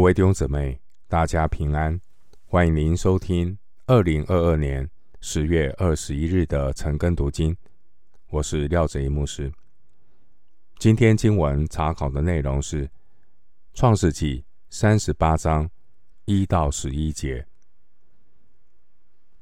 [0.00, 2.00] 各位弟兄姊妹，大家平安！
[2.46, 4.88] 欢迎您收听二零二二年
[5.20, 7.54] 十月二十一日的晨更读经。
[8.30, 9.52] 我是廖哲一牧师。
[10.78, 12.86] 今天经文查考的内容是
[13.74, 14.38] 《创世纪》
[14.70, 15.68] 三十八章
[16.24, 17.40] 一到十一节。《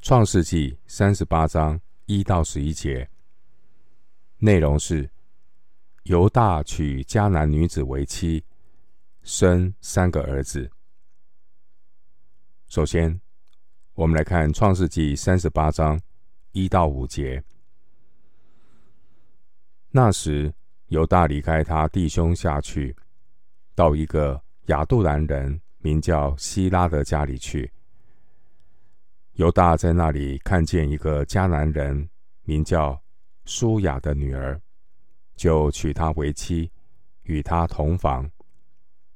[0.03, 3.09] 创世纪》三十八章一到十一节
[4.39, 5.09] 内容是
[6.03, 8.43] 犹大娶迦南女子为妻。
[9.29, 10.71] 生三个儿子。
[12.67, 13.21] 首先，
[13.93, 16.01] 我们来看《创世纪》三十八章
[16.53, 17.45] 一到五节。
[19.91, 20.51] 那时，
[20.87, 22.97] 犹大离开他弟兄下去，
[23.75, 27.71] 到一个亚杜兰人名叫希拉的家里去。
[29.35, 32.09] 犹大在那里看见一个迦南人
[32.45, 32.99] 名叫
[33.45, 34.59] 舒雅的女儿，
[35.37, 36.73] 就娶她为妻，
[37.25, 38.27] 与她同房。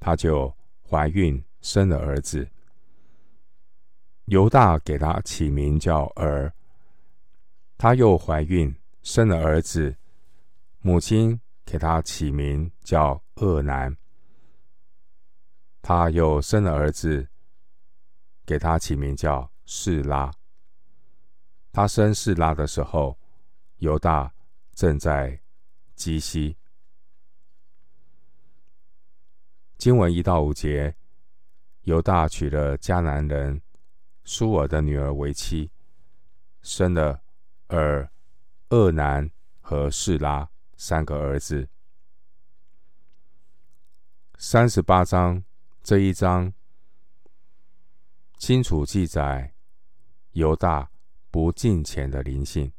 [0.03, 0.53] 她就
[0.85, 2.45] 怀孕生了儿子，
[4.25, 6.53] 犹大给她起名叫儿。
[7.77, 9.95] 她又怀孕生了儿子，
[10.81, 13.95] 母亲给她起名叫俄南。
[15.81, 17.29] 她又生了儿子，
[18.45, 20.29] 给他起名叫示拉。
[21.71, 23.17] 她生示拉的时候，
[23.77, 24.33] 犹大
[24.73, 25.39] 正在
[25.95, 26.57] 基西。
[29.83, 30.95] 经文一到五节，
[31.81, 33.61] 犹大娶了迦南人
[34.23, 35.69] 苏尔的女儿为妻，
[36.61, 37.21] 生了
[37.67, 38.09] 尔、
[38.69, 41.67] 厄南和示拉三个儿子。
[44.37, 45.43] 三十八章
[45.81, 46.53] 这一章
[48.37, 49.53] 清楚记载
[50.31, 50.89] 犹大
[51.29, 52.71] 不敬虔的灵性，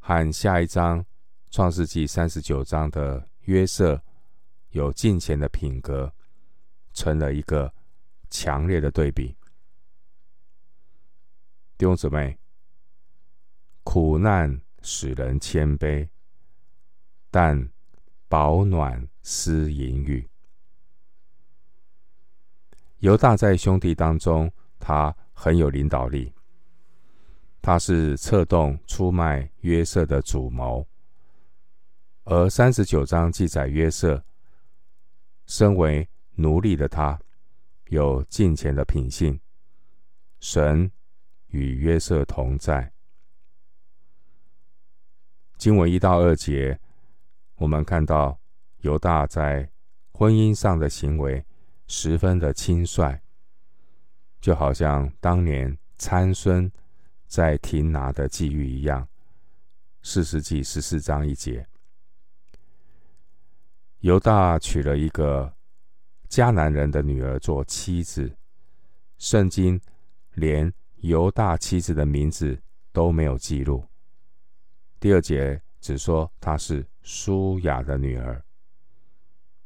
[0.00, 1.06] 和下一章
[1.52, 4.02] 创世纪三十九章的约瑟。
[4.76, 6.12] 有敬虔的品格，
[6.92, 7.72] 成了一个
[8.28, 9.34] 强烈的对比。
[11.78, 12.38] 弟兄姊妹，
[13.82, 16.06] 苦难使人谦卑，
[17.30, 17.70] 但
[18.28, 20.28] 保暖思淫欲。
[22.98, 26.30] 犹大在兄弟当中，他很有领导力，
[27.62, 30.86] 他是策动出卖约瑟的主谋。
[32.24, 34.22] 而三十九章记载约瑟。
[35.46, 37.18] 身为奴隶的他，
[37.86, 39.40] 有敬虔的品性。
[40.40, 40.90] 神
[41.46, 42.92] 与约瑟同在。
[45.56, 46.78] 经文一到二节，
[47.56, 48.38] 我们看到
[48.78, 49.70] 犹大在
[50.12, 51.44] 婚姻上的行为
[51.86, 53.20] 十分的轻率，
[54.40, 56.70] 就好像当年参孙
[57.26, 59.08] 在亭拿的际遇一样。
[60.02, 61.66] 四世纪十四章一节。
[64.06, 65.52] 犹大娶了一个
[66.28, 68.32] 迦南人的女儿做妻子，
[69.18, 69.80] 圣经
[70.34, 72.56] 连犹大妻子的名字
[72.92, 73.84] 都没有记录。
[75.00, 78.40] 第二节只说她是舒雅的女儿，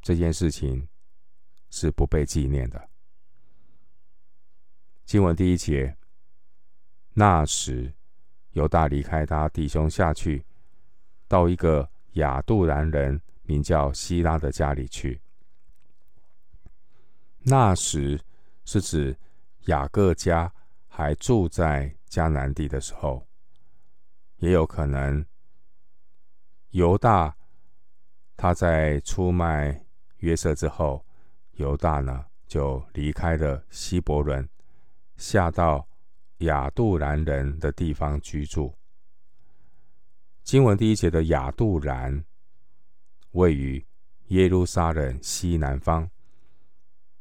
[0.00, 0.88] 这件事情
[1.68, 2.88] 是不被纪念的。
[5.04, 5.94] 经文第一节，
[7.12, 7.92] 那时
[8.52, 10.42] 犹大离开他弟兄下去，
[11.28, 13.20] 到一个亚杜兰人。
[13.50, 15.20] 名叫希拉的家里去。
[17.38, 18.20] 那时
[18.64, 19.18] 是指
[19.62, 20.52] 雅各家
[20.86, 23.26] 还住在迦南地的时候，
[24.36, 25.26] 也有可能
[26.70, 27.36] 犹大
[28.36, 29.84] 他在出卖
[30.18, 31.04] 约瑟之后，
[31.54, 34.48] 犹大呢就离开了希伯伦，
[35.16, 35.88] 下到
[36.38, 38.72] 亚杜兰人的地方居住。
[40.44, 42.24] 经文第一节的亚杜兰。
[43.32, 43.84] 位于
[44.28, 46.10] 耶路撒冷西南方，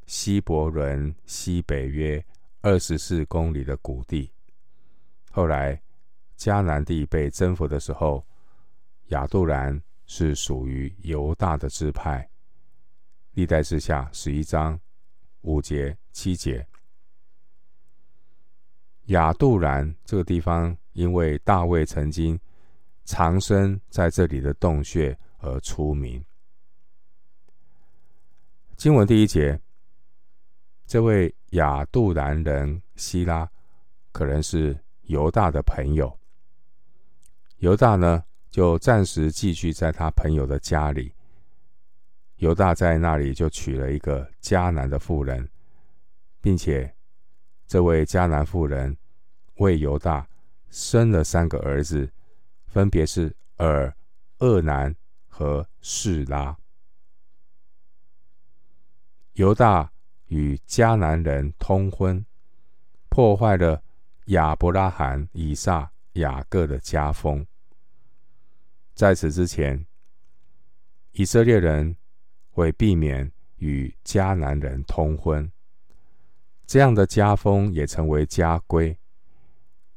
[0.07, 2.23] 希伯伦西北约
[2.61, 4.31] 二十四公里的谷地。
[5.31, 5.79] 后来
[6.37, 8.25] 迦南地被征服的时候，
[9.07, 12.27] 亚杜兰是属于犹大的支派。
[13.33, 14.79] 历代志下十一章
[15.41, 16.65] 五节七节。
[19.05, 22.39] 亚杜兰这个地方，因为大卫曾经
[23.05, 25.17] 藏身在这里的洞穴。
[25.39, 26.23] 而出名。
[28.77, 29.59] 经文第一节，
[30.85, 33.49] 这位亚杜兰人希拉
[34.11, 36.17] 可能是犹大的朋友。
[37.57, 41.13] 犹大呢，就暂时寄居在他朋友的家里。
[42.37, 45.49] 犹大在那里就娶了一个迦南的妇人，
[46.39, 46.95] 并且
[47.67, 48.97] 这位迦南妇人
[49.55, 50.25] 为犹大
[50.69, 52.09] 生了三个儿子，
[52.67, 53.93] 分别是尔、
[54.37, 54.95] 厄南。
[55.39, 56.57] 和示拉，
[59.35, 59.89] 犹大
[60.25, 62.25] 与迦南人通婚，
[63.07, 63.81] 破坏了
[64.25, 67.47] 亚伯拉罕、以撒、雅各的家风。
[68.93, 69.87] 在此之前，
[71.13, 71.95] 以色列人
[72.55, 75.49] 为避免与迦南人通婚，
[76.67, 78.99] 这样的家风也成为家规。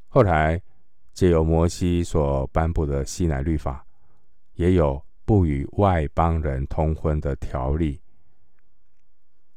[0.06, 0.62] 后来
[1.12, 3.84] 借由摩西所颁布的西乃律法，
[4.54, 8.02] 也有不与外邦人通婚的条例。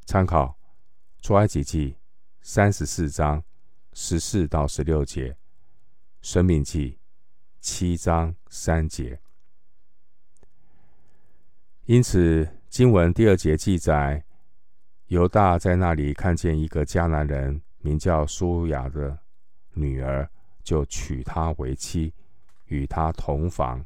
[0.06, 0.58] 参考
[1.20, 1.98] 出埃及记
[2.40, 3.44] 三十四章
[3.92, 5.36] 十四到十六节，
[6.22, 6.98] 申命记
[7.60, 9.20] 七章三节。
[11.84, 14.24] 因此，经文第二节记载，
[15.08, 19.18] 犹大在那里看见一个迦南人，名叫苏雅的
[19.74, 20.26] 女儿，
[20.62, 22.14] 就娶她为妻，
[22.64, 23.84] 与她同房。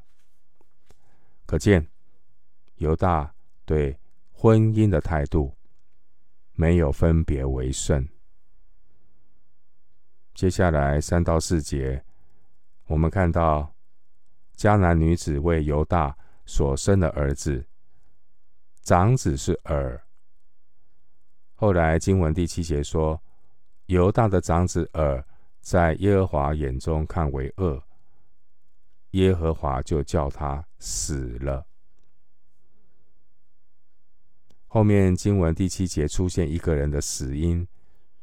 [1.50, 1.84] 可见
[2.76, 3.98] 犹大对
[4.30, 5.52] 婚姻的态度
[6.52, 8.08] 没有分别为圣。
[10.32, 12.04] 接下来三到四节，
[12.86, 13.74] 我们看到
[14.56, 16.16] 迦南女子为犹大
[16.46, 17.66] 所生的儿子。
[18.82, 20.00] 长子是珥。
[21.56, 23.20] 后来经文第七节说，
[23.86, 25.24] 犹大的长子珥
[25.60, 27.82] 在耶和华眼中看为恶，
[29.12, 31.66] 耶和华就叫他死了。
[34.66, 37.66] 后面经文第七节出现一个人的死因，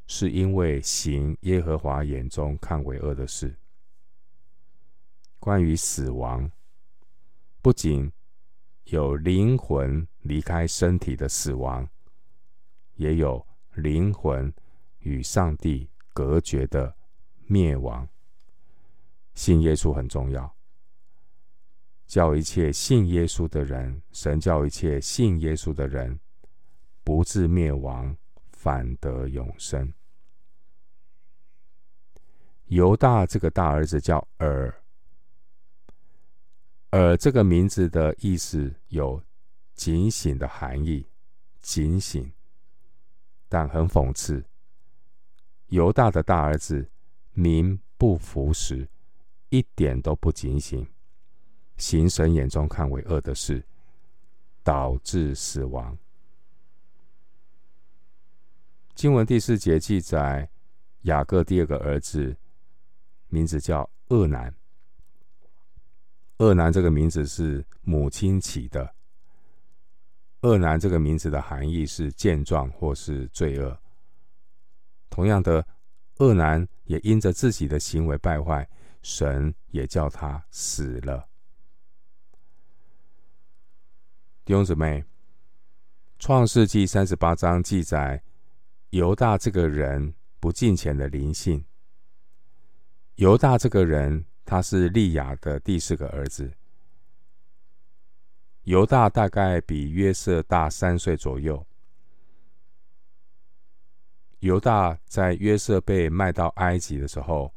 [0.08, 3.54] 是因为行耶和华眼中看为恶的事。
[5.40, 6.50] 关于死亡，
[7.62, 8.12] 不仅
[8.86, 11.88] 有灵魂离开身体的死亡，
[12.96, 13.46] 也有
[13.76, 14.54] 灵魂
[15.00, 16.96] 与上帝隔绝的
[17.46, 18.08] 灭亡。
[19.34, 20.56] 信耶稣很重要，
[22.08, 26.20] 叫一切信耶稣的人，神叫一切信耶稣的人，
[27.04, 28.16] 不至灭亡，
[28.50, 29.94] 反得永生。
[32.68, 34.82] 犹大这个大儿子叫尔。
[36.90, 39.22] 而这个名字的意思有
[39.74, 41.06] 警醒的含义，
[41.62, 42.32] 警醒。
[43.50, 44.46] 但很讽刺，
[45.68, 46.90] 犹大的大儿子
[47.32, 48.90] 名不符实，
[49.50, 50.86] 一点都不警醒，
[51.78, 53.64] 行神眼中看为恶的事，
[54.64, 55.98] 导致死亡。
[58.96, 60.50] 经文第四节记载，
[61.04, 62.36] 雅各第二个儿子
[63.30, 64.54] 名字叫厄南。
[66.38, 68.96] 厄南这个名字是母亲起的。
[70.42, 73.78] 厄南这个名字的含义是健壮或是罪恶。
[75.10, 75.66] 同样的，
[76.18, 78.68] 厄南也因着自己的行为败坏，
[79.02, 81.28] 神也叫他死了。
[84.48, 85.02] 弟兄姊妹，
[86.20, 88.24] 《创世记》三十八章记载
[88.92, 91.66] 犹大这个人不敬虔的灵性。
[93.16, 94.26] 犹大这个人。
[94.46, 96.50] 他是利亚的第四个儿子。
[98.64, 101.68] 犹大大概比约瑟大三岁左右。
[104.40, 107.54] 犹大在约瑟被卖到埃及的时候，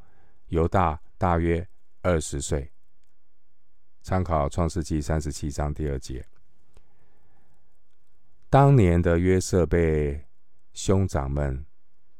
[0.48, 1.64] 犹大大约
[2.02, 2.72] 二十岁。
[4.02, 6.26] 参考创世记三十七章第二节。
[8.50, 10.26] 当年的约瑟被
[10.74, 11.64] 兄长们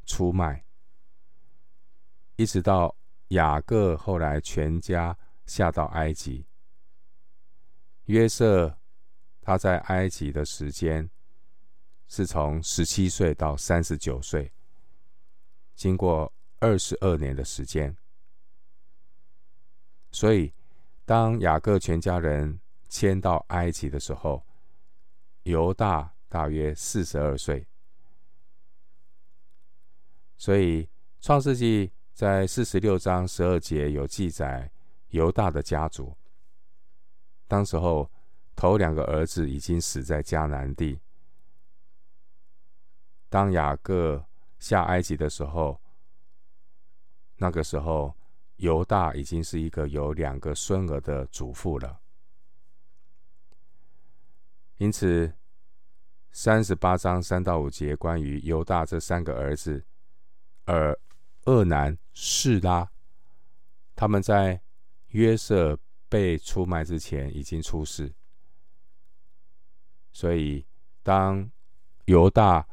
[0.07, 0.65] 出卖，
[2.37, 2.97] 一直到。
[3.31, 6.45] 雅各后来全家下到埃及。
[8.07, 8.77] 约瑟
[9.41, 11.09] 他在埃及的时间
[12.09, 14.53] 是从十七岁到三十九岁，
[15.77, 17.97] 经过二十二年的时间。
[20.11, 20.53] 所以，
[21.05, 24.45] 当雅各全家人迁到埃及的时候，
[25.45, 27.67] 犹大大约四十二岁。
[30.39, 30.89] 所以，
[31.21, 31.93] 创世纪。
[32.13, 34.71] 在四十六章十二节有记载
[35.09, 36.15] 犹大的家族。
[37.49, 38.11] 当时候
[38.55, 41.01] 头两个儿子已经死在迦南地。
[43.31, 44.23] 当雅各
[44.59, 45.81] 下埃及的时候，
[47.37, 48.15] 那个时候
[48.57, 52.03] 犹大已经是一个有两个孙儿的祖父了。
[54.77, 55.33] 因此，
[56.33, 59.85] 三十八章三到五节关于犹大这三个儿子，
[60.65, 60.99] 而。
[61.47, 62.87] 厄南、示拉，
[63.97, 64.61] 他们在
[65.09, 68.13] 约瑟被出卖之前已经出世，
[70.13, 70.67] 所以
[71.03, 71.51] 当
[72.05, 72.69] 犹大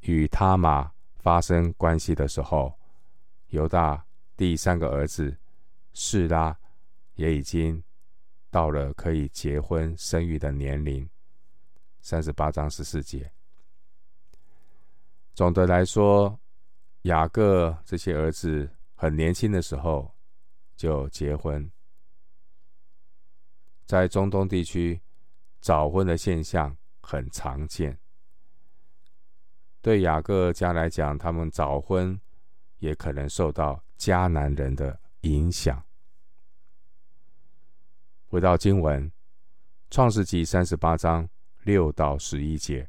[0.00, 2.78] 与他玛发生关系的时候，
[3.48, 4.04] 犹大
[4.36, 5.38] 第三个儿子
[5.94, 6.56] 示拉
[7.14, 7.82] 也已经
[8.50, 11.08] 到了可以结婚生育的年龄。
[12.02, 13.32] 三十八章十四节，
[15.34, 16.36] 总的来说，
[17.02, 20.12] 雅各这些儿子很年轻的时候
[20.74, 21.70] 就结婚，
[23.86, 25.00] 在中东地区
[25.60, 27.96] 早婚的现象很常见。
[29.80, 32.20] 对雅各家来讲，他们早婚
[32.78, 35.84] 也可能受到迦南人的影响。
[38.26, 39.08] 回到经文，
[39.88, 41.28] 《创世记》三十八章
[41.62, 42.88] 六到十一节，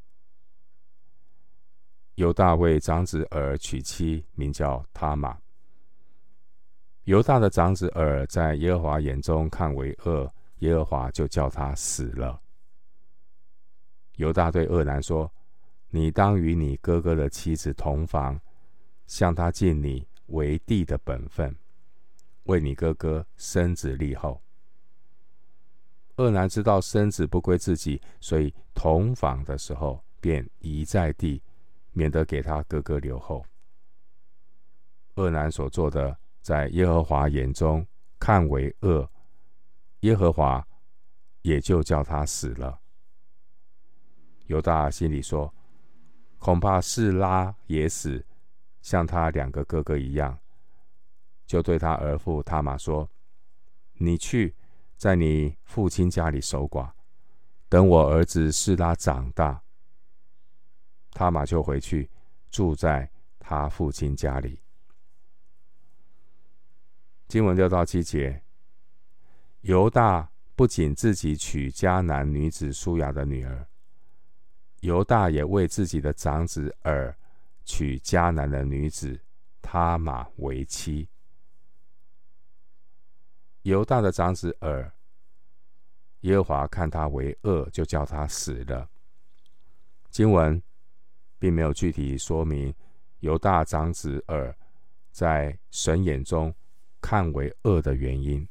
[2.16, 5.38] 犹大为长子珥娶妻，名叫他玛。
[7.04, 12.42] 犹大的长子珥在耶和华眼中看为恶，耶和华就叫他死了。
[14.16, 15.32] 犹大对恶男说。
[15.96, 18.42] 你当与你哥哥的妻子同房，
[19.06, 21.56] 向他尽你为弟的本分，
[22.46, 24.43] 为你哥哥生子立后。
[26.18, 31.42] 恶男知道生子不归自己，所以同房的时候便移在地，
[31.92, 33.46] 免得给他哥哥留后。
[35.16, 37.86] 恶男所做的，在耶和华眼中
[38.20, 39.10] 看为恶，
[40.02, 40.66] 耶和华
[41.42, 42.80] 也就叫他死了。
[44.48, 45.54] 犹大心里说。
[46.40, 48.26] 恐怕示拉也死，
[48.82, 50.38] 像他两个哥哥一样，
[51.46, 53.10] 就对他儿妇他玛说
[53.96, 54.54] ：“你去，
[55.04, 56.90] 在你父亲家里守寡，
[57.68, 59.62] 等我儿子示拉长大。”
[61.12, 62.10] 他玛就回去
[62.50, 64.62] 住在他父亲家里。
[67.28, 68.42] 经文六到七节，
[69.60, 73.68] 犹大不仅自己娶迦南女子舒雅的女儿。
[74.80, 77.14] 犹大也为自己的长子珥
[77.66, 79.20] 娶迦南的女子
[79.62, 81.10] 他玛为妻。
[83.64, 84.92] 犹大的长子珥，
[86.22, 88.90] 耶和华看他为恶，就叫他死了。
[90.10, 90.62] 经文
[91.38, 92.74] 并没有具体说明
[93.20, 94.54] 犹大长子珥
[95.12, 96.54] 在神眼中
[97.02, 98.48] 看为恶的原因。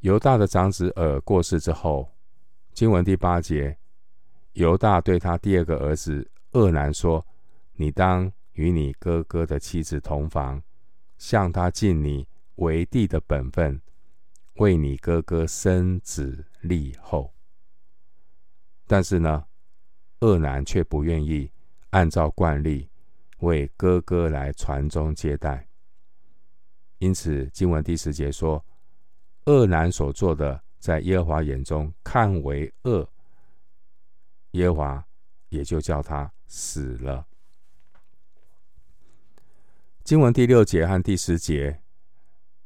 [0.00, 2.08] 犹大的长子珥过世之后。
[2.72, 3.76] 经文第八节，
[4.52, 7.26] 犹大对他第二个儿子俄南说
[7.74, 10.62] ：“你当与你哥哥的妻子同房，
[11.20, 13.78] 向他尽你为弟的本分，
[14.54, 17.32] 为你哥哥生子立后。”
[18.88, 19.44] 但是呢，
[20.20, 21.52] 恶男却不愿意
[21.90, 22.88] 按照惯例
[23.40, 25.68] 为哥哥来传宗接代。
[26.98, 28.64] 因此，经文第十节说，
[29.44, 30.64] 恶男所做的。
[30.80, 33.06] 在耶和华眼中看为恶，
[34.52, 35.06] 耶和华
[35.50, 37.28] 也就叫他死了。
[40.10, 41.82] 经文第六节和第十节，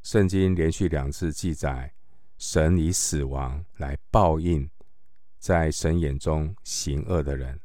[0.03, 1.93] 圣经连续两次记载
[2.39, 4.67] 神以死亡来报应
[5.39, 7.61] 在神眼中行恶的人。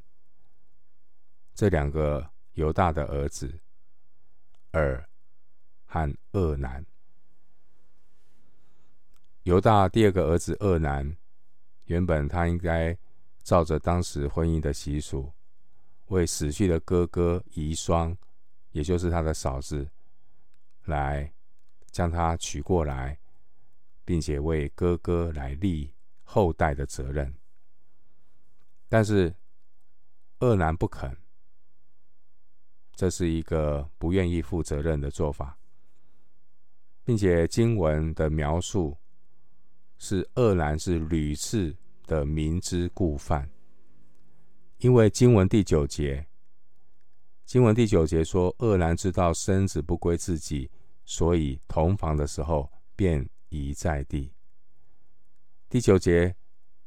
[1.55, 3.57] 这两个犹大的儿子
[4.71, 5.01] 二
[5.85, 6.85] 和俄南。
[9.43, 11.15] 犹大第二个儿子俄南，
[11.85, 12.97] 原本他应该
[13.43, 15.31] 照着当时婚姻的习俗，
[16.07, 18.17] 为死去的哥哥遗孀，
[18.71, 19.89] 也就是他的嫂子，
[20.85, 21.33] 来
[21.91, 23.19] 将他娶过来，
[24.05, 27.33] 并且为哥哥来立后代的责任。
[28.87, 29.35] 但是
[30.39, 31.17] 恶男不肯，
[32.93, 35.57] 这是一个不愿意负责任的做法，
[37.03, 38.97] 并且经文的描述。
[40.01, 41.75] 是恶男是屡次
[42.07, 43.49] 的明知故犯，
[44.77, 46.25] 因为经文第九节，
[47.49, 50.69] 经文第九节说，恶男知道生子不归自己，
[51.03, 54.31] 所以同房的时候便遗在地。
[55.67, 56.35] 第九节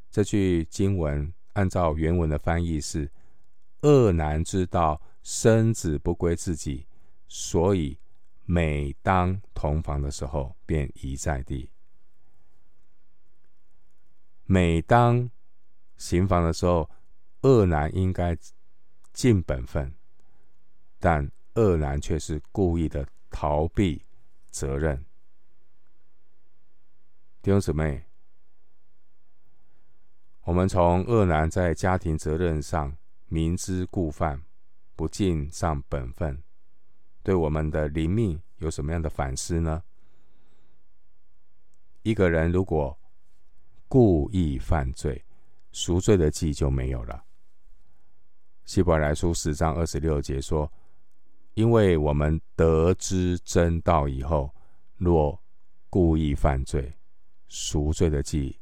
[0.08, 3.10] 这句经文按照原文的翻译是：
[3.80, 6.86] 恶男知道生子不归自己，
[7.26, 7.98] 所以
[8.44, 11.68] 每当同房的时候便遗在地。
[14.44, 15.28] 每当
[15.96, 16.88] 行房的时候，
[17.40, 18.38] 恶男应该
[19.12, 19.92] 尽本分，
[21.02, 24.06] 但恶男却是故意的逃避
[24.50, 25.04] 责任。
[27.42, 28.04] 弟兄姊妹，
[30.44, 34.40] 我们从恶男在家庭责任上明知故犯，
[34.94, 36.40] 不尽上本分，
[37.24, 39.82] 对我们的灵命有什么样的反思呢？
[42.02, 42.96] 一个人如果
[43.88, 45.24] 故意犯罪，
[45.72, 47.24] 赎罪的祭就没有了。
[48.64, 50.72] 希伯来书十章二十六节说
[51.54, 54.54] ：“因为我们得知真道以后，
[54.96, 55.38] 若
[55.90, 56.92] 故意犯罪，
[57.48, 58.58] 赎罪的祭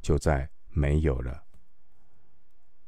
[0.00, 1.42] 就再没有了。”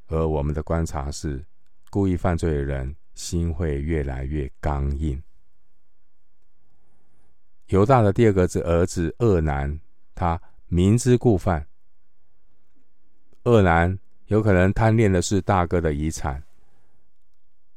[0.08, 1.44] 而我们的观察是，
[1.90, 5.23] 故意犯罪的人心会越来越刚硬。
[7.68, 9.80] 犹大的第二个子儿子恶男，
[10.14, 11.66] 他明知故犯。
[13.44, 16.42] 恶男有可能贪恋的是大哥的遗产，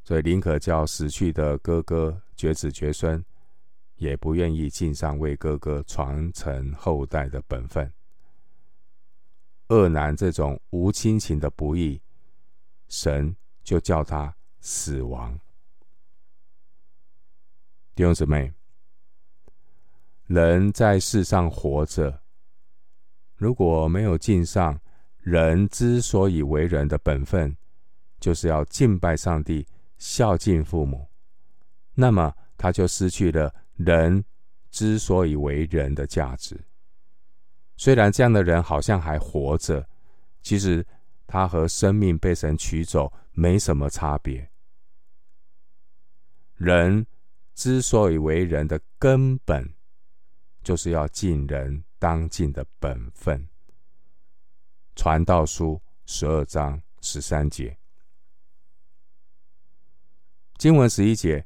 [0.07, 3.21] 所以宁可叫死去的哥哥绝子绝孙，
[3.97, 7.91] 也不愿意尽上为哥哥传承后代的本分。
[9.67, 12.01] 恶男这种无亲情的不义，
[12.87, 13.35] 神
[13.65, 15.37] 就叫他死亡。
[17.93, 18.53] 弟兄姊妹，
[20.27, 22.21] 人在世上活着，
[23.35, 24.79] 如果没有尽上
[25.17, 27.57] 人之所以为人的本分，
[28.21, 31.09] 就是要敬拜上帝、孝敬父母，
[31.93, 34.23] 那么他就失去了人
[34.69, 36.59] 之所以为人的价值。
[37.75, 39.87] 虽然这样的人好像还活着，
[40.41, 40.85] 其实
[41.25, 44.49] 他和生命被神取走没什么差别。
[46.55, 47.05] 人
[47.53, 49.73] 之所以为人的根本，
[50.63, 53.47] 就是要尽人当尽的本分。
[54.95, 57.77] 传道书十二章十三节，
[60.57, 61.45] 经文十一节，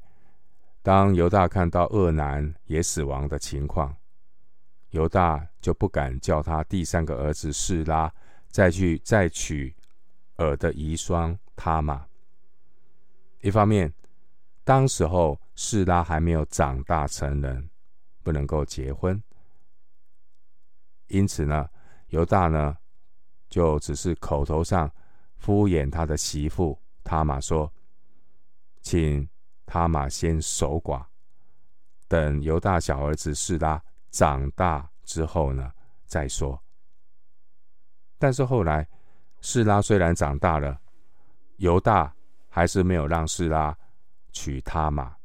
[0.82, 3.94] 当犹大看到俄南也死亡的情况。
[4.92, 8.14] 犹大就不敢叫他第三个儿子示拉
[8.48, 9.74] 再去再娶
[10.38, 12.06] 尔的遗孀他玛。
[13.42, 13.94] 一方面，
[14.64, 17.70] 当时候示拉还没有长大成人，
[18.24, 19.22] 不能够结婚，
[21.08, 21.70] 因此呢，
[22.08, 22.78] 犹大呢
[23.50, 24.90] 就只是口头上
[25.36, 27.72] 敷衍他的媳妇他玛说
[28.82, 29.28] ：“请
[29.66, 31.06] 他玛先守寡，
[32.08, 35.72] 等犹大小儿子示拉。”长大之后呢，
[36.06, 36.62] 再说。
[38.18, 38.86] 但是后来，
[39.40, 40.82] 示拉虽然长大了，
[41.56, 42.14] 犹大
[42.50, 43.74] 还是没有让示拉
[44.34, 45.16] 娶他玛。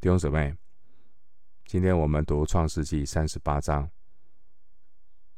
[0.00, 0.56] 弟兄姊妹，
[1.66, 3.90] 今天我们读创世记三十八章，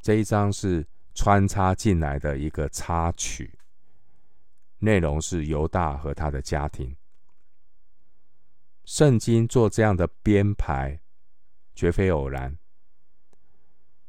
[0.01, 3.58] 这一章是穿插进来的一个插曲，
[4.79, 6.97] 内容是犹大和他的家庭。
[8.85, 11.01] 圣经做这样的编排，
[11.75, 12.57] 绝非偶然。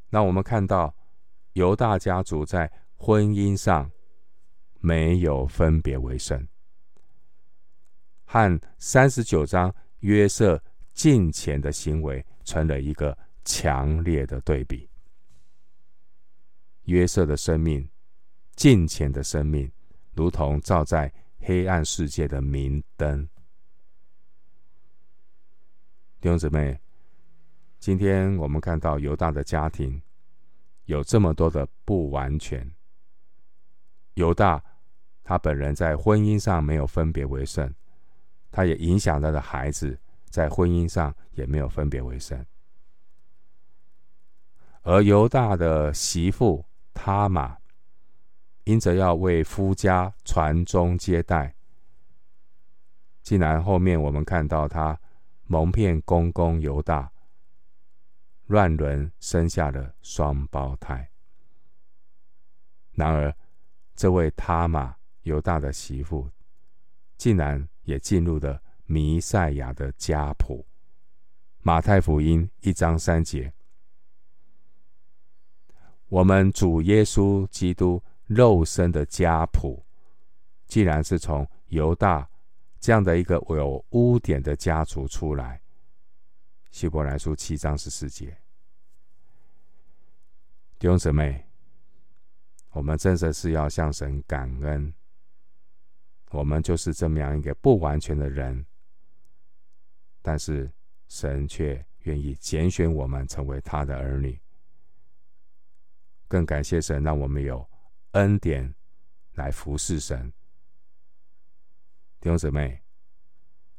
[0.09, 0.95] 那我们看到
[1.53, 3.91] 犹大家族在婚姻上
[4.79, 6.47] 没有分别为圣，
[8.25, 14.89] 和三十九章约瑟敬虔的行为成了一个强烈的对比。
[16.83, 17.87] 约瑟的生命，
[18.55, 19.71] 敬虔的生命，
[20.19, 23.25] 如同照在黑暗世界的明灯。
[26.19, 26.77] 弟兄姊妹，
[27.79, 30.01] 今天我们看到犹大的家庭
[30.83, 32.69] 有这么多的不完全。
[34.15, 34.61] 犹大
[35.23, 37.73] 他本人在婚姻上没有分别为圣，
[38.51, 42.45] 他也影响他的孩子在婚姻上也没有分别为圣。
[44.81, 47.57] 而犹大的媳妇他玛，
[48.63, 51.55] 因着要为夫家传宗接代，
[53.21, 54.99] 竟然后面我们看到他。
[55.51, 57.11] 蒙骗公公犹大，
[58.45, 61.09] 乱伦生下了双胞胎。
[62.91, 63.35] 然而，
[63.95, 66.29] 这位他玛犹大的媳妇，
[67.17, 70.67] 竟然也进入了弥赛亚的家谱。
[71.63, 73.51] 马太福音一章三节，
[76.09, 79.83] 我们主耶稣基督肉身的家谱，
[80.67, 82.29] 竟然是从犹大。
[82.79, 85.61] 这样的一个有污点的家族出来，
[86.71, 88.37] 希伯来书七章十四节，
[90.77, 91.45] 弟兄姊妹，
[92.69, 94.93] 我们真的是要向神感恩。
[96.29, 98.65] 我们就是这么样一个不完全的人，
[100.21, 100.71] 但是
[101.09, 104.39] 神却愿意拣选我们成为他的儿女。
[106.29, 107.68] 更感谢神，让我们有
[108.11, 108.73] 恩典
[109.33, 110.31] 来服侍神。
[112.19, 112.81] 弟兄姊妹，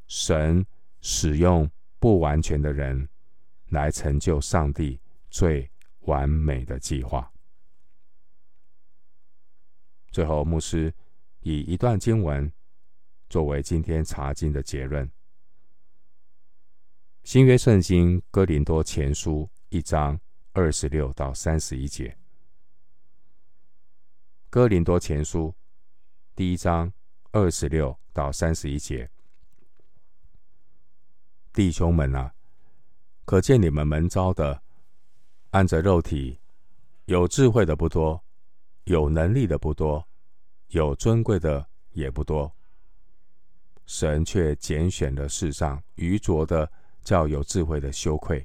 [0.07, 0.65] 神
[1.01, 3.09] 使用不完全的人
[3.69, 7.31] 来成就上帝最完美的计划。
[10.11, 10.93] 最后，牧师
[11.41, 12.51] 以一段经文
[13.29, 15.11] 作为今天查经的结论：
[17.23, 20.19] 新约圣经哥林多前书一章
[20.53, 22.20] 二十六到三十一节。
[24.53, 25.55] 哥林多前书
[26.35, 26.93] 第一章
[27.31, 27.97] 二十六。
[28.13, 29.09] 到三十一节，
[31.53, 32.35] 弟兄们啊，
[33.25, 34.61] 可见你们门招的，
[35.51, 36.41] 按着肉体
[37.05, 38.21] 有智慧的不多，
[38.83, 40.05] 有能力的不多，
[40.71, 42.53] 有尊贵的也不多。
[43.87, 46.69] 神却拣选了世上愚拙的，
[47.05, 48.45] 叫有智慧的羞愧；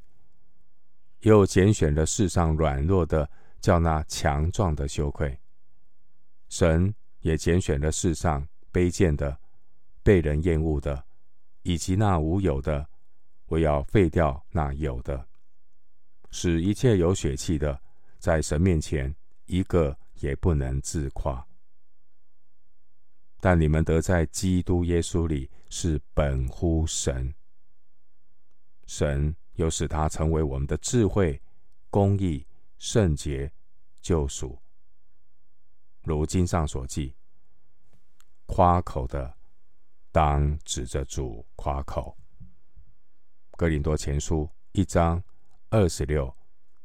[1.22, 3.28] 又拣选了世上软弱的，
[3.60, 5.40] 叫那强壮的羞愧。
[6.50, 9.40] 神也拣选了世上卑贱的、
[10.04, 11.06] 被人厌恶的，
[11.64, 12.88] 以及那无有的，
[13.48, 15.28] 我要废掉那有的，
[16.32, 17.82] 使一切有血气的，
[18.20, 21.46] 在神面前一个也不能自夸。
[23.40, 27.34] 但你们得在基督耶稣里是本乎神，
[28.88, 31.42] 神又使他成为我们的智慧、
[31.90, 32.46] 公义、
[32.78, 33.52] 圣洁、
[34.02, 34.58] 救赎。
[36.06, 37.14] 如经上所记，
[38.46, 39.36] 夸口的
[40.12, 42.16] 当指着主夸口。
[43.58, 45.22] 哥林多前书一章
[45.70, 46.34] 二十六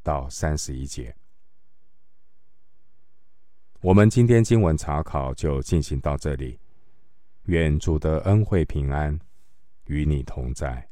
[0.03, 1.15] 到三十一节。
[3.81, 6.59] 我们今天经文查考就进行到这里，
[7.43, 9.19] 愿主的恩惠平安
[9.85, 10.90] 与你同在。